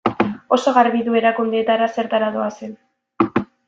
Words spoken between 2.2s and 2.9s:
doazen.